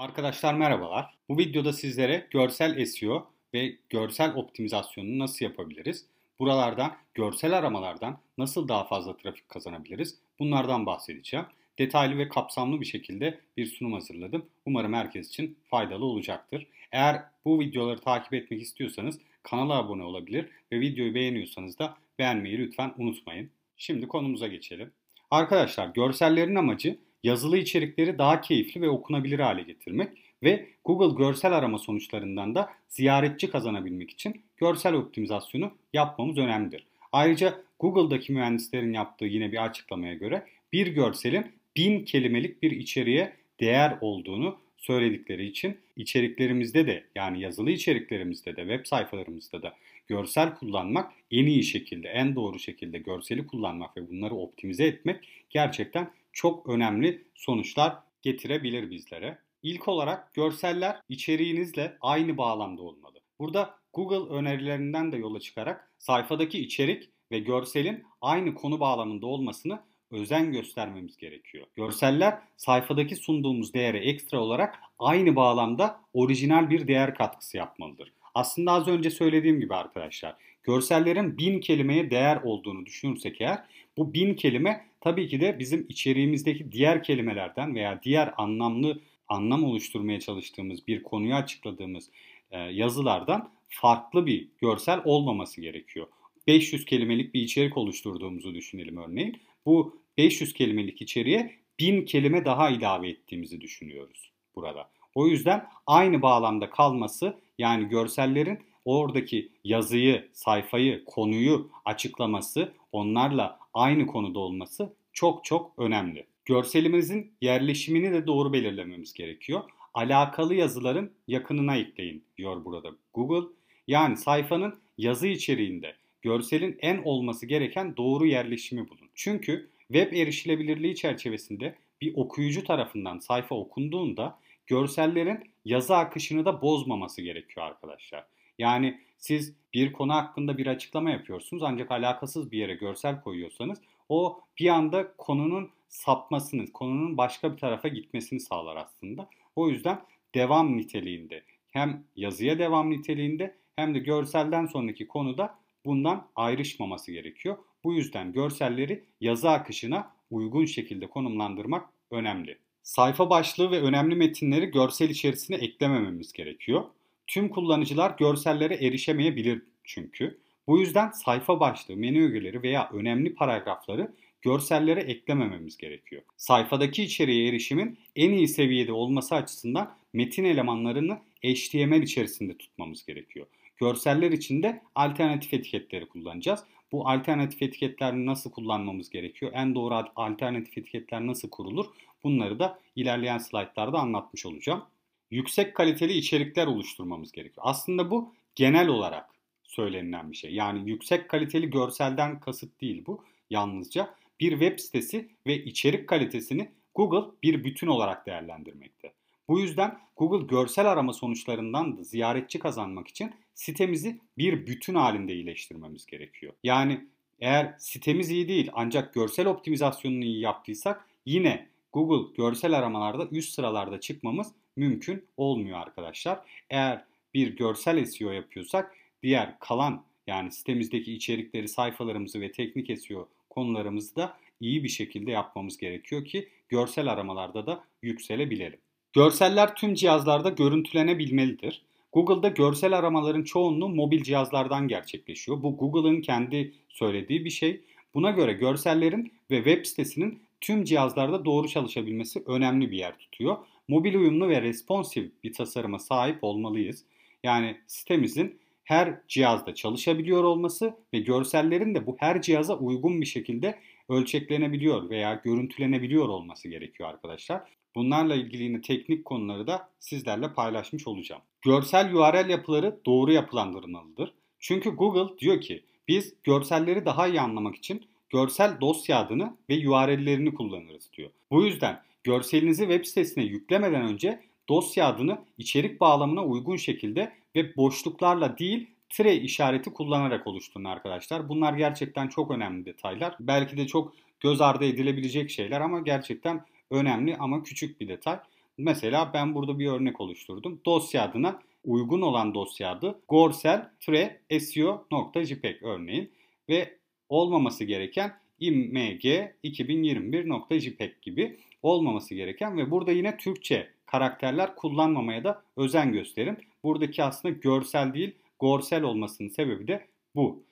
[0.00, 1.14] Arkadaşlar merhabalar.
[1.28, 6.06] Bu videoda sizlere görsel SEO ve görsel optimizasyonunu nasıl yapabiliriz?
[6.38, 10.18] Buralardan, görsel aramalardan nasıl daha fazla trafik kazanabiliriz?
[10.38, 11.46] Bunlardan bahsedeceğim.
[11.78, 14.46] Detaylı ve kapsamlı bir şekilde bir sunum hazırladım.
[14.66, 16.66] Umarım herkes için faydalı olacaktır.
[16.92, 22.94] Eğer bu videoları takip etmek istiyorsanız kanala abone olabilir ve videoyu beğeniyorsanız da beğenmeyi lütfen
[22.98, 23.50] unutmayın.
[23.76, 24.92] Şimdi konumuza geçelim.
[25.30, 30.08] Arkadaşlar görsellerin amacı yazılı içerikleri daha keyifli ve okunabilir hale getirmek
[30.42, 36.86] ve Google görsel arama sonuçlarından da ziyaretçi kazanabilmek için görsel optimizasyonu yapmamız önemlidir.
[37.12, 43.98] Ayrıca Google'daki mühendislerin yaptığı yine bir açıklamaya göre bir görselin bin kelimelik bir içeriğe değer
[44.00, 49.74] olduğunu söyledikleri için içeriklerimizde de yani yazılı içeriklerimizde de web sayfalarımızda da
[50.08, 56.10] görsel kullanmak en iyi şekilde, en doğru şekilde görseli kullanmak ve bunları optimize etmek gerçekten
[56.32, 59.38] çok önemli sonuçlar getirebilir bizlere.
[59.62, 63.18] İlk olarak görseller içeriğinizle aynı bağlamda olmalı.
[63.38, 70.52] Burada Google önerilerinden de yola çıkarak sayfadaki içerik ve görselin aynı konu bağlamında olmasını özen
[70.52, 71.66] göstermemiz gerekiyor.
[71.76, 78.12] Görseller sayfadaki sunduğumuz değere ekstra olarak aynı bağlamda orijinal bir değer katkısı yapmalıdır.
[78.34, 80.36] Aslında az önce söylediğim gibi arkadaşlar
[80.70, 83.64] görsellerin bin kelimeye değer olduğunu düşünürsek eğer
[83.96, 90.20] bu bin kelime tabii ki de bizim içeriğimizdeki diğer kelimelerden veya diğer anlamlı anlam oluşturmaya
[90.20, 92.10] çalıştığımız bir konuyu açıkladığımız
[92.50, 96.06] e, yazılardan farklı bir görsel olmaması gerekiyor.
[96.46, 99.40] 500 kelimelik bir içerik oluşturduğumuzu düşünelim örneğin.
[99.66, 104.90] Bu 500 kelimelik içeriğe 1000 kelime daha ilave ettiğimizi düşünüyoruz burada.
[105.14, 114.38] O yüzden aynı bağlamda kalması yani görsellerin oradaki yazıyı, sayfayı, konuyu açıklaması, onlarla aynı konuda
[114.38, 116.26] olması çok çok önemli.
[116.44, 119.60] Görselimizin yerleşimini de doğru belirlememiz gerekiyor.
[119.94, 123.48] Alakalı yazıların yakınına ekleyin diyor burada Google.
[123.86, 129.10] Yani sayfanın yazı içeriğinde görselin en olması gereken doğru yerleşimi bulun.
[129.14, 137.66] Çünkü web erişilebilirliği çerçevesinde bir okuyucu tarafından sayfa okunduğunda görsellerin yazı akışını da bozmaması gerekiyor
[137.66, 138.26] arkadaşlar.
[138.60, 143.78] Yani siz bir konu hakkında bir açıklama yapıyorsunuz ancak alakasız bir yere görsel koyuyorsanız
[144.08, 149.28] o bir anda konunun sapmasını, konunun başka bir tarafa gitmesini sağlar aslında.
[149.56, 150.02] O yüzden
[150.34, 155.54] devam niteliğinde hem yazıya devam niteliğinde hem de görselden sonraki konuda
[155.84, 157.58] bundan ayrışmaması gerekiyor.
[157.84, 162.58] Bu yüzden görselleri yazı akışına uygun şekilde konumlandırmak önemli.
[162.82, 166.84] Sayfa başlığı ve önemli metinleri görsel içerisine eklemememiz gerekiyor.
[167.30, 170.38] Tüm kullanıcılar görsellere erişemeyebilir çünkü.
[170.66, 176.22] Bu yüzden sayfa başlığı, menü ögeleri veya önemli paragrafları görsellere eklemememiz gerekiyor.
[176.36, 183.46] Sayfadaki içeriğe erişimin en iyi seviyede olması açısından metin elemanlarını HTML içerisinde tutmamız gerekiyor.
[183.76, 186.60] Görseller için de alternatif etiketleri kullanacağız.
[186.92, 189.52] Bu alternatif etiketler nasıl kullanmamız gerekiyor?
[189.54, 191.86] En doğru alternatif etiketler nasıl kurulur?
[192.24, 194.82] Bunları da ilerleyen slaytlarda anlatmış olacağım.
[195.30, 197.66] Yüksek kaliteli içerikler oluşturmamız gerekiyor.
[197.66, 199.30] Aslında bu genel olarak
[199.64, 200.54] söylenilen bir şey.
[200.54, 203.24] Yani yüksek kaliteli görselden kasıt değil bu.
[203.50, 209.12] Yalnızca bir web sitesi ve içerik kalitesini Google bir bütün olarak değerlendirmekte.
[209.48, 216.06] Bu yüzden Google görsel arama sonuçlarından da ziyaretçi kazanmak için sitemizi bir bütün halinde iyileştirmemiz
[216.06, 216.52] gerekiyor.
[216.64, 217.06] Yani
[217.40, 224.00] eğer sitemiz iyi değil ancak görsel optimizasyonunu iyi yaptıysak yine Google görsel aramalarda üst sıralarda
[224.00, 226.40] çıkmamız mümkün olmuyor arkadaşlar.
[226.70, 227.04] Eğer
[227.34, 234.36] bir görsel SEO yapıyorsak diğer kalan yani sitemizdeki içerikleri, sayfalarımızı ve teknik SEO konularımızı da
[234.60, 238.78] iyi bir şekilde yapmamız gerekiyor ki görsel aramalarda da yükselebilelim.
[239.12, 241.82] Görseller tüm cihazlarda görüntülenebilmelidir.
[242.12, 245.62] Google'da görsel aramaların çoğunluğu mobil cihazlardan gerçekleşiyor.
[245.62, 247.80] Bu Google'ın kendi söylediği bir şey.
[248.14, 253.56] Buna göre görsellerin ve web sitesinin tüm cihazlarda doğru çalışabilmesi önemli bir yer tutuyor.
[253.90, 257.04] Mobil uyumlu ve responsif bir tasarıma sahip olmalıyız.
[257.44, 263.78] Yani sitemizin her cihazda çalışabiliyor olması ve görsellerin de bu her cihaza uygun bir şekilde
[264.08, 267.62] ölçeklenebiliyor veya görüntülenebiliyor olması gerekiyor arkadaşlar.
[267.94, 271.42] Bunlarla ilgili yine teknik konuları da sizlerle paylaşmış olacağım.
[271.62, 274.34] Görsel URL yapıları doğru yapılandırılmalıdır.
[274.60, 280.54] Çünkü Google diyor ki biz görselleri daha iyi anlamak için görsel dosya adını ve URL'lerini
[280.54, 281.30] kullanırız diyor.
[281.50, 288.58] Bu yüzden görselinizi web sitesine yüklemeden önce dosya adını içerik bağlamına uygun şekilde ve boşluklarla
[288.58, 291.48] değil tire işareti kullanarak oluşturun arkadaşlar.
[291.48, 293.36] Bunlar gerçekten çok önemli detaylar.
[293.40, 298.38] Belki de çok göz ardı edilebilecek şeyler ama gerçekten önemli ama küçük bir detay.
[298.78, 300.80] Mesela ben burada bir örnek oluşturdum.
[300.86, 306.30] Dosya adına uygun olan dosya adı gorsel-seo.jpg örneğin
[306.68, 306.94] ve
[307.28, 309.24] olmaması gereken img
[309.64, 316.58] 2021.jpg gibi olmaması gereken ve burada yine Türkçe karakterler kullanmamaya da özen gösterin.
[316.84, 320.62] Buradaki aslında görsel değil gorsel olmasının sebebi de bu.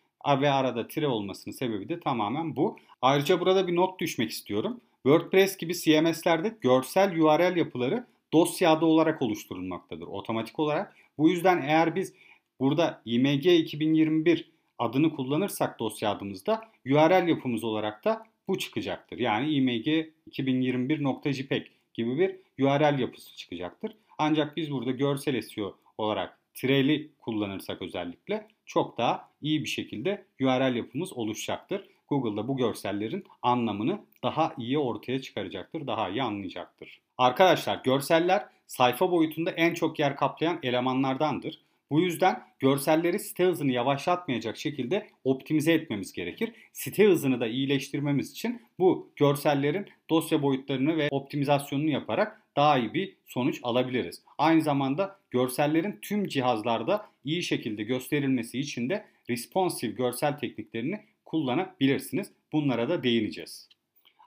[0.41, 2.77] Ve arada tire olmasının sebebi de tamamen bu.
[3.03, 4.81] Ayrıca burada bir not düşmek istiyorum.
[5.03, 10.97] WordPress gibi CMS'lerde görsel URL yapıları dosya adı olarak oluşturulmaktadır otomatik olarak.
[11.19, 12.15] Bu yüzden eğer biz
[12.61, 19.19] burada img 2021 adını kullanırsak dosya adımızda URL yapımız olarak da bu çıkacaktır.
[19.19, 19.87] Yani img
[20.31, 23.93] 2021.jpg gibi bir URL yapısı çıkacaktır.
[24.19, 30.77] Ancak biz burada görsel SEO olarak tireli kullanırsak özellikle çok daha iyi bir şekilde URL
[30.77, 31.85] yapımız oluşacaktır.
[32.09, 37.01] Google'da bu görsellerin anlamını daha iyi ortaya çıkaracaktır, daha iyi anlayacaktır.
[37.19, 41.61] Arkadaşlar görseller sayfa boyutunda en çok yer kaplayan elemanlardandır.
[41.91, 46.53] Bu yüzden görselleri site hızını yavaşlatmayacak şekilde optimize etmemiz gerekir.
[46.73, 53.17] Site hızını da iyileştirmemiz için bu görsellerin dosya boyutlarını ve optimizasyonunu yaparak daha iyi bir
[53.27, 54.23] sonuç alabiliriz.
[54.39, 62.33] Aynı zamanda görsellerin tüm cihazlarda iyi şekilde gösterilmesi için de responsive görsel tekniklerini kullanabilirsiniz.
[62.53, 63.69] Bunlara da değineceğiz.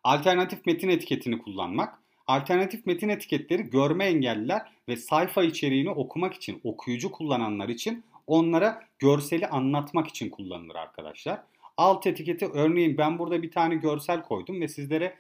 [0.03, 2.00] Alternatif metin etiketini kullanmak.
[2.27, 9.47] Alternatif metin etiketleri görme engelliler ve sayfa içeriğini okumak için, okuyucu kullananlar için onlara görseli
[9.47, 11.41] anlatmak için kullanılır arkadaşlar.
[11.77, 15.15] Alt etiketi örneğin ben burada bir tane görsel koydum ve sizlere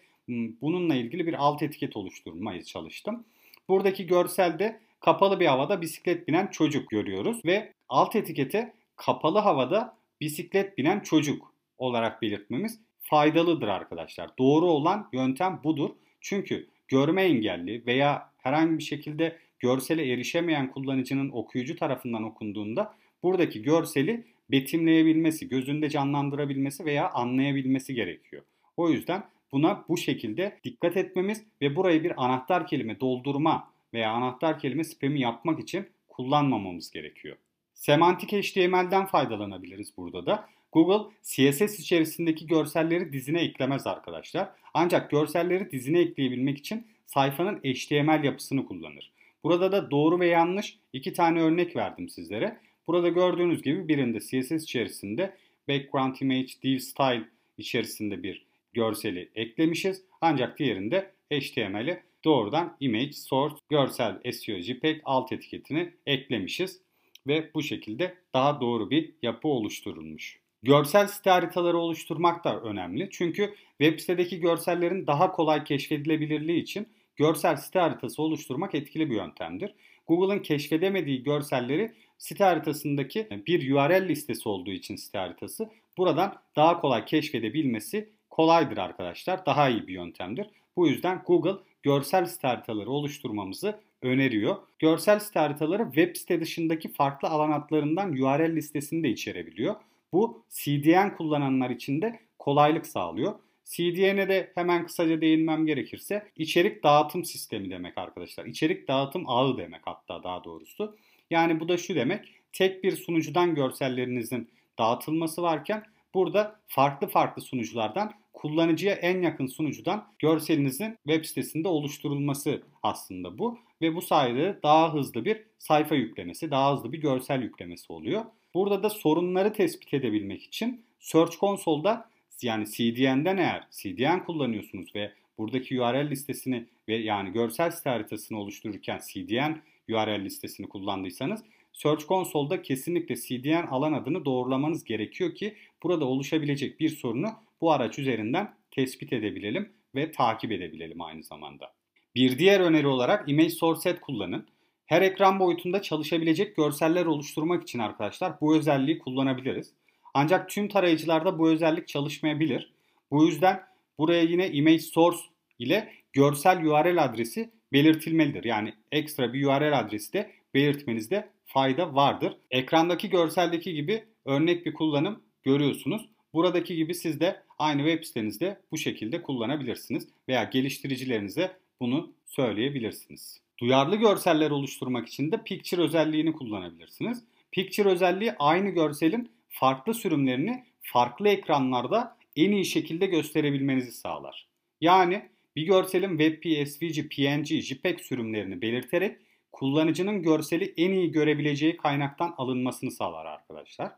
[0.61, 3.23] bununla ilgili bir alt etiket oluşturmaya çalıştım.
[3.69, 10.77] Buradaki görselde kapalı bir havada bisiklet binen çocuk görüyoruz ve alt etikete kapalı havada bisiklet
[10.77, 14.29] binen çocuk olarak belirtmemiz faydalıdır arkadaşlar.
[14.39, 15.89] Doğru olan yöntem budur.
[16.21, 24.23] Çünkü görme engelli veya herhangi bir şekilde görsele erişemeyen kullanıcının okuyucu tarafından okunduğunda buradaki görseli
[24.51, 28.43] betimleyebilmesi, gözünde canlandırabilmesi veya anlayabilmesi gerekiyor.
[28.77, 34.59] O yüzden buna bu şekilde dikkat etmemiz ve burayı bir anahtar kelime doldurma veya anahtar
[34.59, 37.37] kelime spam'i yapmak için kullanmamamız gerekiyor.
[37.73, 40.49] Semantik HTML'den faydalanabiliriz burada da.
[40.71, 44.49] Google CSS içerisindeki görselleri dizine eklemez arkadaşlar.
[44.73, 49.11] Ancak görselleri dizine ekleyebilmek için sayfanın HTML yapısını kullanır.
[49.43, 52.57] Burada da doğru ve yanlış iki tane örnek verdim sizlere.
[52.87, 55.37] Burada gördüğünüz gibi birinde CSS içerisinde
[55.69, 57.23] background image div style
[57.57, 60.03] içerisinde bir görseli eklemişiz.
[60.21, 66.81] Ancak diğerinde HTML'i doğrudan image source görsel SEO JPEG alt etiketini eklemişiz
[67.27, 70.40] ve bu şekilde daha doğru bir yapı oluşturulmuş.
[70.63, 73.09] Görsel site haritaları oluşturmak da önemli.
[73.11, 79.73] Çünkü web sitedeki görsellerin daha kolay keşfedilebilirliği için görsel site haritası oluşturmak etkili bir yöntemdir.
[80.07, 87.05] Google'ın keşfedemediği görselleri site haritasındaki bir URL listesi olduğu için site haritası buradan daha kolay
[87.05, 89.45] keşfedebilmesi kolaydır arkadaşlar.
[89.45, 90.47] Daha iyi bir yöntemdir.
[90.75, 94.55] Bu yüzden Google görsel site haritaları oluşturmamızı öneriyor.
[94.79, 99.75] Görsel site haritaları web site dışındaki farklı alan adlarından URL listesini de içerebiliyor.
[100.13, 103.35] Bu CDN kullananlar için de kolaylık sağlıyor.
[103.65, 108.45] CDN'e de hemen kısaca değinmem gerekirse içerik dağıtım sistemi demek arkadaşlar.
[108.45, 110.97] İçerik dağıtım ağı demek hatta daha doğrusu.
[111.29, 115.83] Yani bu da şu demek tek bir sunucudan görsellerinizin dağıtılması varken
[116.13, 123.59] burada farklı farklı sunuculardan kullanıcıya en yakın sunucudan görselinizin web sitesinde oluşturulması aslında bu.
[123.81, 128.25] Ve bu sayede daha hızlı bir sayfa yüklemesi, daha hızlı bir görsel yüklemesi oluyor.
[128.53, 132.09] Burada da sorunları tespit edebilmek için Search Console'da
[132.41, 139.01] yani CDN'den eğer CDN kullanıyorsunuz ve buradaki URL listesini ve yani görsel site haritasını oluştururken
[139.07, 141.43] CDN URL listesini kullandıysanız
[141.73, 147.29] Search Console'da kesinlikle CDN alan adını doğrulamanız gerekiyor ki burada oluşabilecek bir sorunu
[147.61, 151.73] bu araç üzerinden tespit edebilelim ve takip edebilelim aynı zamanda.
[152.15, 154.47] Bir diğer öneri olarak Image Source Set kullanın.
[154.91, 159.73] Her ekran boyutunda çalışabilecek görseller oluşturmak için arkadaşlar bu özelliği kullanabiliriz.
[160.13, 162.73] Ancak tüm tarayıcılarda bu özellik çalışmayabilir.
[163.11, 163.63] Bu yüzden
[163.99, 165.19] buraya yine image source
[165.59, 168.43] ile görsel URL adresi belirtilmelidir.
[168.43, 172.37] Yani ekstra bir URL adresi de belirtmenizde fayda vardır.
[172.51, 176.09] Ekrandaki görseldeki gibi örnek bir kullanım görüyorsunuz.
[176.33, 183.41] Buradaki gibi siz de aynı web sitenizde bu şekilde kullanabilirsiniz veya geliştiricilerinize bunu söyleyebilirsiniz.
[183.61, 187.23] Duyarlı görseller oluşturmak için de Picture özelliğini kullanabilirsiniz.
[187.51, 194.47] Picture özelliği aynı görselin farklı sürümlerini farklı ekranlarda en iyi şekilde gösterebilmenizi sağlar.
[194.81, 199.17] Yani bir görselin WebP, SVG, PNG, JPEG sürümlerini belirterek
[199.51, 203.91] kullanıcının görseli en iyi görebileceği kaynaktan alınmasını sağlar arkadaşlar.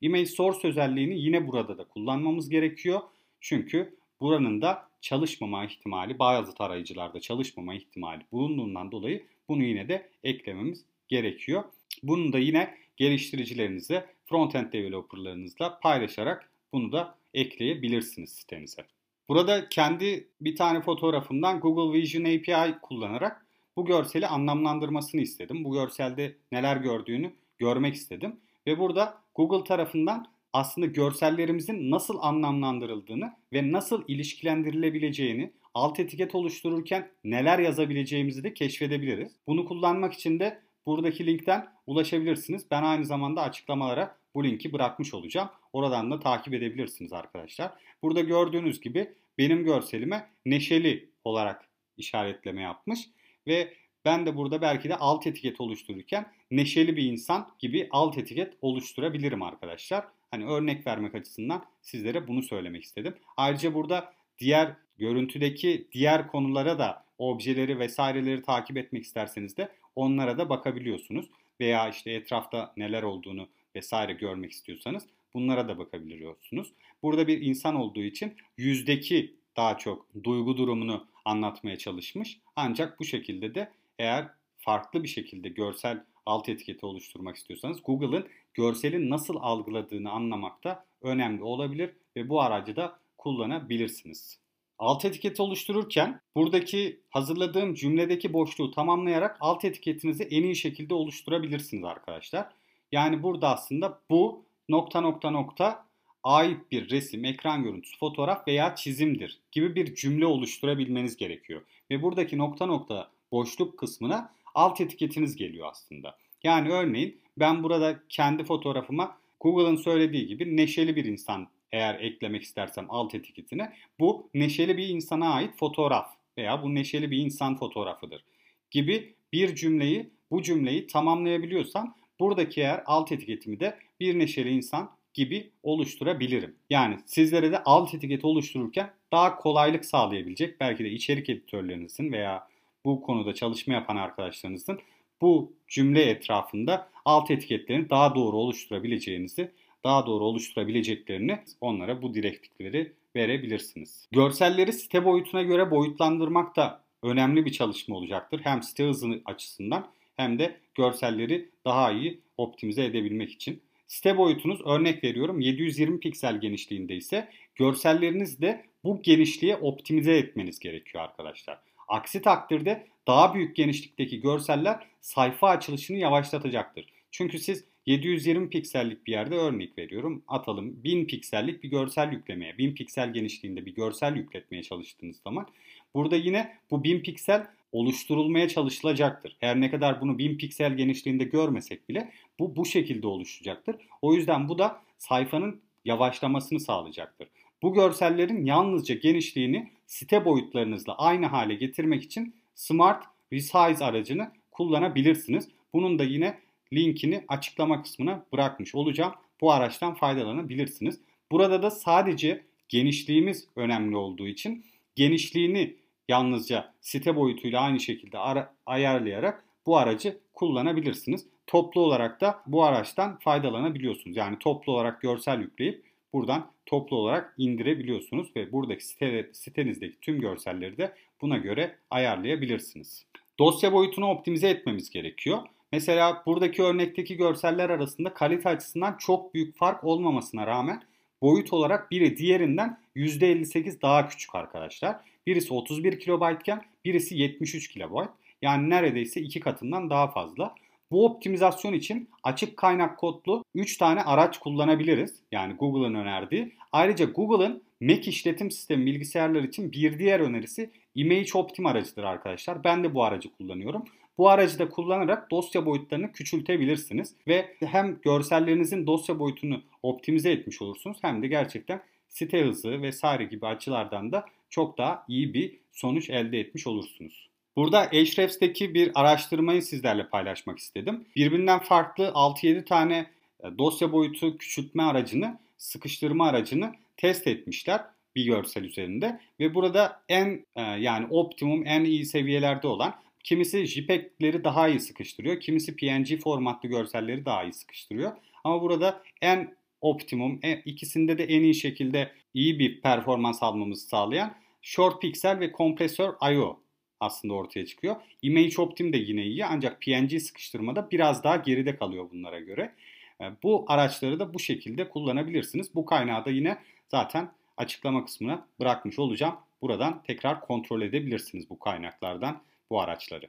[0.00, 3.00] Image Source özelliğini yine burada da kullanmamız gerekiyor.
[3.40, 10.84] Çünkü buranın da çalışmama ihtimali, bazı tarayıcılarda çalışmama ihtimali bulunduğundan dolayı bunu yine de eklememiz
[11.08, 11.64] gerekiyor.
[12.02, 18.86] Bunu da yine geliştiricilerinizle, frontend developerlarınızla paylaşarak bunu da ekleyebilirsiniz sitenize.
[19.28, 23.46] Burada kendi bir tane fotoğrafımdan Google Vision API kullanarak
[23.76, 25.64] bu görseli anlamlandırmasını istedim.
[25.64, 28.40] Bu görselde neler gördüğünü görmek istedim.
[28.66, 37.58] Ve burada Google tarafından aslında görsellerimizin nasıl anlamlandırıldığını ve nasıl ilişkilendirilebileceğini, alt etiket oluştururken neler
[37.58, 39.32] yazabileceğimizi de keşfedebiliriz.
[39.46, 42.70] Bunu kullanmak için de buradaki linkten ulaşabilirsiniz.
[42.70, 45.48] Ben aynı zamanda açıklamalara bu linki bırakmış olacağım.
[45.72, 47.72] Oradan da takip edebilirsiniz arkadaşlar.
[48.02, 53.00] Burada gördüğünüz gibi benim görselime neşeli olarak işaretleme yapmış
[53.46, 53.74] ve
[54.04, 59.42] ben de burada belki de alt etiket oluştururken neşeli bir insan gibi alt etiket oluşturabilirim
[59.42, 60.04] arkadaşlar.
[60.30, 63.14] Hani örnek vermek açısından sizlere bunu söylemek istedim.
[63.36, 70.48] Ayrıca burada diğer görüntüdeki diğer konulara da objeleri vesaireleri takip etmek isterseniz de onlara da
[70.48, 71.26] bakabiliyorsunuz.
[71.60, 76.72] Veya işte etrafta neler olduğunu vesaire görmek istiyorsanız bunlara da bakabiliyorsunuz.
[77.02, 82.38] Burada bir insan olduğu için yüzdeki daha çok duygu durumunu anlatmaya çalışmış.
[82.56, 89.10] Ancak bu şekilde de eğer farklı bir şekilde görsel alt etiketi oluşturmak istiyorsanız Google'ın görselin
[89.10, 94.38] nasıl algıladığını anlamakta önemli olabilir ve bu aracı da kullanabilirsiniz.
[94.78, 102.48] Alt etiketi oluştururken buradaki hazırladığım cümledeki boşluğu tamamlayarak alt etiketinizi en iyi şekilde oluşturabilirsiniz arkadaşlar.
[102.92, 105.86] Yani burada aslında bu nokta nokta nokta
[106.24, 111.62] ait bir resim, ekran görüntüsü, fotoğraf veya çizimdir gibi bir cümle oluşturabilmeniz gerekiyor.
[111.90, 116.16] Ve buradaki nokta nokta boşluk kısmına alt etiketiniz geliyor aslında.
[116.42, 122.86] Yani örneğin ben burada kendi fotoğrafıma Google'ın söylediği gibi neşeli bir insan eğer eklemek istersem
[122.88, 128.24] alt etiketine bu neşeli bir insana ait fotoğraf veya bu neşeli bir insan fotoğrafıdır
[128.70, 135.50] gibi bir cümleyi bu cümleyi tamamlayabiliyorsam buradaki eğer alt etiketimi de bir neşeli insan gibi
[135.62, 136.56] oluşturabilirim.
[136.70, 142.47] Yani sizlere de alt etiket oluştururken daha kolaylık sağlayabilecek belki de içerik editörlerinizin veya
[142.84, 144.80] bu konuda çalışma yapan arkadaşlarınızın
[145.20, 149.50] bu cümle etrafında alt etiketlerini daha doğru oluşturabileceğinizi,
[149.84, 154.08] daha doğru oluşturabileceklerini onlara bu direktifleri verebilirsiniz.
[154.12, 158.40] Görselleri site boyutuna göre boyutlandırmak da önemli bir çalışma olacaktır.
[158.44, 163.62] Hem site hızı açısından hem de görselleri daha iyi optimize edebilmek için.
[163.86, 171.04] Site boyutunuz örnek veriyorum 720 piksel genişliğinde ise görselleriniz de bu genişliğe optimize etmeniz gerekiyor
[171.04, 171.67] arkadaşlar.
[171.88, 176.86] Aksi takdirde daha büyük genişlikteki görseller sayfa açılışını yavaşlatacaktır.
[177.10, 180.22] Çünkü siz 720 piksellik bir yerde örnek veriyorum.
[180.28, 185.46] Atalım 1000 piksellik bir görsel yüklemeye, 1000 piksel genişliğinde bir görsel yükletmeye çalıştığınız zaman
[185.94, 189.36] burada yine bu 1000 piksel oluşturulmaya çalışılacaktır.
[189.40, 193.76] Her ne kadar bunu 1000 piksel genişliğinde görmesek bile bu bu şekilde oluşacaktır.
[194.02, 197.28] O yüzden bu da sayfanın yavaşlamasını sağlayacaktır.
[197.62, 205.48] Bu görsellerin yalnızca genişliğini site boyutlarınızla aynı hale getirmek için Smart Resize aracını kullanabilirsiniz.
[205.72, 206.38] Bunun da yine
[206.72, 209.12] linkini açıklama kısmına bırakmış olacağım.
[209.40, 211.00] Bu araçtan faydalanabilirsiniz.
[211.32, 214.64] Burada da sadece genişliğimiz önemli olduğu için
[214.96, 215.76] genişliğini
[216.08, 218.18] yalnızca site boyutuyla aynı şekilde
[218.66, 221.26] ayarlayarak bu aracı kullanabilirsiniz.
[221.46, 224.16] Toplu olarak da bu araçtan faydalanabiliyorsunuz.
[224.16, 230.78] Yani toplu olarak görsel yükleyip buradan toplu olarak indirebiliyorsunuz ve buradaki site, sitenizdeki tüm görselleri
[230.78, 233.06] de buna göre ayarlayabilirsiniz.
[233.38, 235.38] Dosya boyutunu optimize etmemiz gerekiyor.
[235.72, 240.82] Mesela buradaki örnekteki görseller arasında kalite açısından çok büyük fark olmamasına rağmen
[241.22, 244.96] boyut olarak biri diğerinden %58 daha küçük arkadaşlar.
[245.26, 248.08] Birisi 31 KB iken birisi 73 KB.
[248.42, 250.54] Yani neredeyse iki katından daha fazla.
[250.90, 255.22] Bu optimizasyon için açık kaynak kodlu 3 tane araç kullanabiliriz.
[255.32, 256.54] Yani Google'ın önerdiği.
[256.72, 262.64] Ayrıca Google'ın Mac işletim sistemi bilgisayarlar için bir diğer önerisi Image Optim aracıdır arkadaşlar.
[262.64, 263.84] Ben de bu aracı kullanıyorum.
[264.18, 270.98] Bu aracı da kullanarak dosya boyutlarını küçültebilirsiniz ve hem görsellerinizin dosya boyutunu optimize etmiş olursunuz
[271.02, 276.40] hem de gerçekten site hızı vesaire gibi açılardan da çok daha iyi bir sonuç elde
[276.40, 277.28] etmiş olursunuz.
[277.58, 281.04] Burada Ahrefs'teki bir araştırmayı sizlerle paylaşmak istedim.
[281.16, 283.06] Birbirinden farklı 6-7 tane
[283.44, 287.80] e, dosya boyutu küçültme aracını, sıkıştırma aracını test etmişler
[288.16, 294.44] bir görsel üzerinde ve burada en e, yani optimum en iyi seviyelerde olan kimisi JPEG'leri
[294.44, 298.12] daha iyi sıkıştırıyor, kimisi PNG formatlı görselleri daha iyi sıkıştırıyor.
[298.44, 304.34] Ama burada en optimum, en, ikisinde de en iyi şekilde iyi bir performans almamızı sağlayan
[304.62, 306.58] Short Pixel ve Kompresör IO
[307.00, 307.96] aslında ortaya çıkıyor.
[308.22, 312.74] Image Optim de yine iyi ancak PNG sıkıştırmada biraz daha geride kalıyor bunlara göre.
[313.20, 315.74] E, bu araçları da bu şekilde kullanabilirsiniz.
[315.74, 319.34] Bu kaynağı da yine zaten açıklama kısmına bırakmış olacağım.
[319.62, 323.26] Buradan tekrar kontrol edebilirsiniz bu kaynaklardan bu araçları.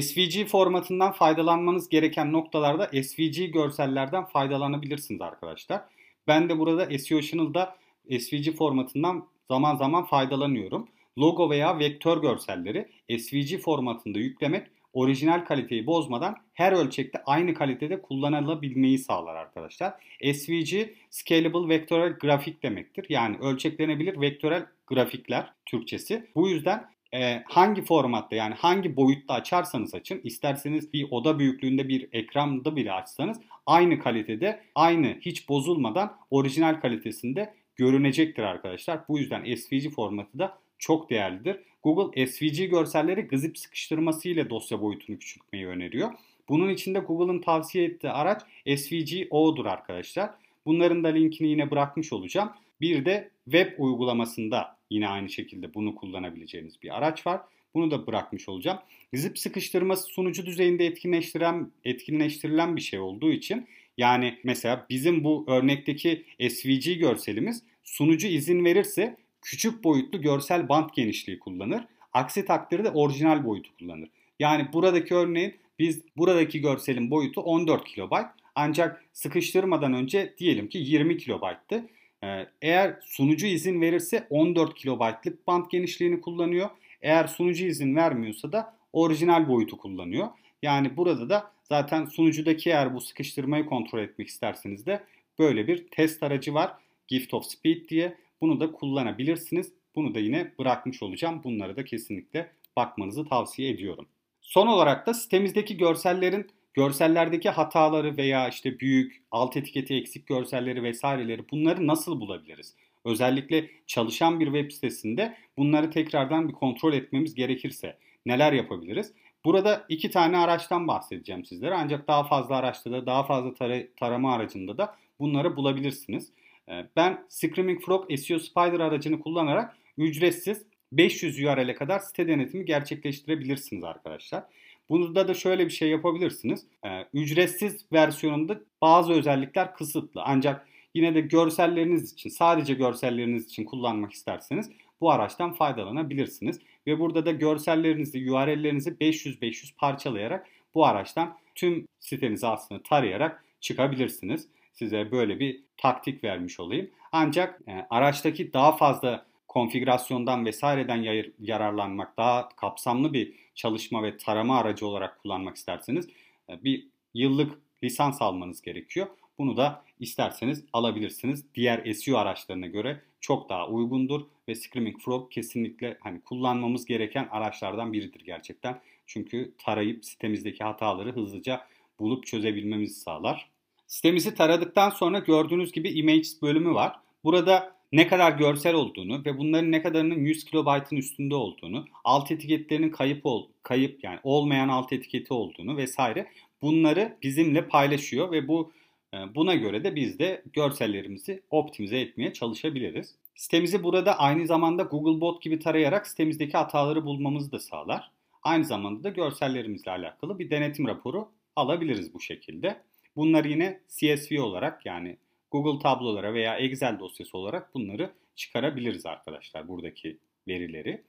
[0.00, 5.82] SVG formatından faydalanmanız gereken noktalarda SVG görsellerden faydalanabilirsiniz arkadaşlar.
[6.26, 7.76] Ben de burada SEO Channel'da
[8.20, 10.88] SVG formatından zaman zaman faydalanıyorum.
[11.18, 18.98] Logo veya vektör görselleri SVG formatında yüklemek orijinal kaliteyi bozmadan her ölçekte aynı kalitede kullanılabilmeyi
[18.98, 19.94] sağlar arkadaşlar.
[20.34, 23.06] SVG Scalable Vectoral Grafik demektir.
[23.08, 26.26] Yani ölçeklenebilir vektörel grafikler Türkçesi.
[26.34, 26.84] Bu yüzden
[27.14, 32.92] e, hangi formatta yani hangi boyutta açarsanız açın isterseniz bir oda büyüklüğünde bir ekranda bile
[32.92, 39.00] açsanız aynı kalitede aynı hiç bozulmadan orijinal kalitesinde görünecektir arkadaşlar.
[39.08, 41.56] Bu yüzden SVG formatı da çok değerlidir.
[41.82, 46.10] Google SVG görselleri gızip sıkıştırması ile dosya boyutunu küçültmeyi öneriyor.
[46.48, 50.30] Bunun için de Google'ın tavsiye ettiği araç SVG-O'dur arkadaşlar.
[50.66, 52.50] Bunların da linkini yine bırakmış olacağım.
[52.80, 57.40] Bir de web uygulamasında yine aynı şekilde bunu kullanabileceğiniz bir araç var.
[57.74, 58.78] Bunu da bırakmış olacağım.
[59.14, 63.66] Zip sıkıştırması sunucu düzeyinde etkinleştiren, etkinleştirilen bir şey olduğu için
[63.98, 69.16] yani mesela bizim bu örnekteki SVG görselimiz sunucu izin verirse
[69.48, 71.84] küçük boyutlu görsel band genişliği kullanır.
[72.12, 74.08] Aksi takdirde orijinal boyutu kullanır.
[74.38, 78.12] Yani buradaki örneğin biz buradaki görselin boyutu 14 KB
[78.54, 81.84] ancak sıkıştırmadan önce diyelim ki 20 KB'tı.
[82.24, 86.70] Ee, eğer sunucu izin verirse 14 KB'lık band genişliğini kullanıyor.
[87.02, 90.28] Eğer sunucu izin vermiyorsa da orijinal boyutu kullanıyor.
[90.62, 95.02] Yani burada da zaten sunucudaki eğer bu sıkıştırmayı kontrol etmek isterseniz de
[95.38, 96.72] böyle bir test aracı var.
[97.08, 98.16] Gift of Speed diye.
[98.40, 99.72] Bunu da kullanabilirsiniz.
[99.94, 101.40] Bunu da yine bırakmış olacağım.
[101.44, 104.06] Bunları da kesinlikle bakmanızı tavsiye ediyorum.
[104.40, 111.50] Son olarak da sitemizdeki görsellerin görsellerdeki hataları veya işte büyük alt etiketi eksik görselleri vesaireleri
[111.50, 112.74] bunları nasıl bulabiliriz?
[113.04, 119.12] Özellikle çalışan bir web sitesinde bunları tekrardan bir kontrol etmemiz gerekirse neler yapabiliriz?
[119.44, 124.34] Burada iki tane araçtan bahsedeceğim sizlere ancak daha fazla araçta da daha fazla tar- tarama
[124.34, 126.32] aracında da bunları bulabilirsiniz.
[126.68, 133.84] Ee, ben Screaming Frog SEO Spider aracını kullanarak ücretsiz 500 URL'e kadar site denetimi gerçekleştirebilirsiniz
[133.84, 134.44] arkadaşlar.
[134.90, 136.66] Bunda da şöyle bir şey yapabilirsiniz.
[136.84, 140.22] Ee, ücretsiz versiyonunda bazı özellikler kısıtlı.
[140.24, 146.60] Ancak yine de görselleriniz için, sadece görselleriniz için kullanmak isterseniz bu araçtan faydalanabilirsiniz.
[146.86, 154.48] Ve burada da görsellerinizi, URL'lerinizi 500-500 parçalayarak bu araçtan tüm sitenizi aslında tarayarak çıkabilirsiniz.
[154.78, 156.90] Size böyle bir taktik vermiş olayım.
[157.12, 161.04] Ancak e, araçtaki daha fazla konfigürasyondan vesaireden
[161.40, 166.08] yararlanmak, daha kapsamlı bir çalışma ve tarama aracı olarak kullanmak isterseniz
[166.50, 169.06] e, bir yıllık lisans almanız gerekiyor.
[169.38, 171.54] Bunu da isterseniz alabilirsiniz.
[171.54, 177.92] Diğer SEO araçlarına göre çok daha uygundur ve Screaming Frog kesinlikle hani kullanmamız gereken araçlardan
[177.92, 178.80] biridir gerçekten.
[179.06, 181.66] Çünkü tarayıp sitemizdeki hataları hızlıca
[181.98, 183.57] bulup çözebilmemizi sağlar.
[183.88, 186.96] Sitemizi taradıktan sonra gördüğünüz gibi Images bölümü var.
[187.24, 192.90] Burada ne kadar görsel olduğunu ve bunların ne kadarının 100 kilobaytın üstünde olduğunu, alt etiketlerinin
[192.90, 196.26] kayıp ol, kayıp yani olmayan alt etiketi olduğunu vesaire
[196.62, 198.72] bunları bizimle paylaşıyor ve bu
[199.14, 203.14] e, buna göre de biz de görsellerimizi optimize etmeye çalışabiliriz.
[203.34, 208.10] Sitemizi burada aynı zamanda Googlebot gibi tarayarak sitemizdeki hataları bulmamızı da sağlar.
[208.42, 212.82] Aynı zamanda da görsellerimizle alakalı bir denetim raporu alabiliriz bu şekilde.
[213.18, 215.16] Bunları yine CSV olarak yani
[215.50, 221.02] Google tablolara veya Excel dosyası olarak bunları çıkarabiliriz arkadaşlar buradaki verileri,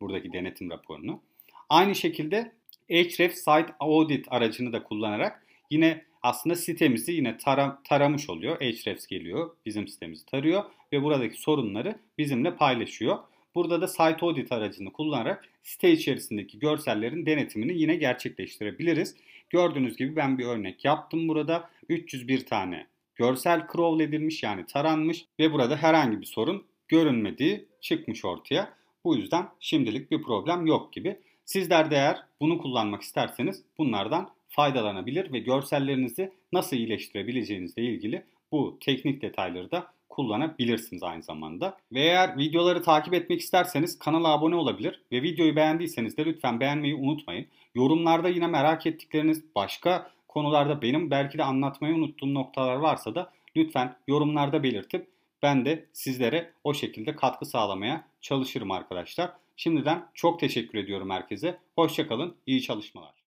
[0.00, 1.22] buradaki denetim raporunu.
[1.68, 2.52] Aynı şekilde
[2.88, 8.60] Href Site Audit aracını da kullanarak yine aslında sitemizi yine tara, taramış oluyor.
[8.60, 13.18] Hrefs geliyor, bizim sitemizi tarıyor ve buradaki sorunları bizimle paylaşıyor.
[13.54, 19.16] Burada da Site Audit aracını kullanarak site içerisindeki görsellerin denetimini yine gerçekleştirebiliriz.
[19.56, 21.70] Gördüğünüz gibi ben bir örnek yaptım burada.
[21.88, 28.74] 301 tane görsel crawl edilmiş yani taranmış ve burada herhangi bir sorun görünmediği çıkmış ortaya.
[29.04, 31.20] Bu yüzden şimdilik bir problem yok gibi.
[31.44, 39.22] Sizler de eğer bunu kullanmak isterseniz bunlardan faydalanabilir ve görsellerinizi nasıl iyileştirebileceğinizle ilgili bu teknik
[39.22, 41.76] detayları da kullanabilirsiniz aynı zamanda.
[41.92, 46.94] Ve eğer videoları takip etmek isterseniz kanala abone olabilir ve videoyu beğendiyseniz de lütfen beğenmeyi
[46.94, 47.46] unutmayın.
[47.74, 53.96] Yorumlarda yine merak ettikleriniz başka konularda benim belki de anlatmayı unuttuğum noktalar varsa da lütfen
[54.08, 55.06] yorumlarda belirtip
[55.42, 59.32] ben de sizlere o şekilde katkı sağlamaya çalışırım arkadaşlar.
[59.56, 61.58] Şimdiden çok teşekkür ediyorum herkese.
[61.74, 63.25] Hoşçakalın, iyi çalışmalar.